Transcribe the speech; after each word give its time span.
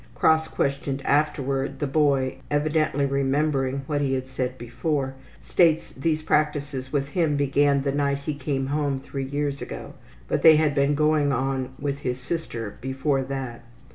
Cross 0.15 0.47
questioned 0.47 0.99
afterward, 1.05 1.77
the 1.77 1.85
boy 1.85 2.39
(evidently 2.49 3.05
remembering 3.05 3.83
what 3.85 4.01
he 4.01 4.19
said 4.25 4.57
before) 4.57 5.13
states 5.39 5.91
these 5.95 6.23
practices 6.23 6.91
with 6.91 7.09
him 7.09 7.37
began 7.37 7.83
the 7.83 7.91
night 7.91 8.17
he 8.17 8.33
came 8.33 8.65
home 8.65 8.99
three 8.99 9.25
years 9.25 9.61
ago, 9.61 9.93
but 10.27 10.41
they 10.41 10.55
had 10.55 10.73
been 10.73 10.95
going 10.95 11.31
on 11.31 11.69
with 11.77 11.99
his 11.99 12.19
sister 12.19 12.79
before 12.81 13.21
that. 13.21 13.63